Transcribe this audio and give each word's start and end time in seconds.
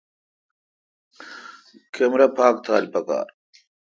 کمرا 1.93 2.27
پاک 2.37 2.55
تھال 2.65 2.85
پکار۔ 2.93 3.27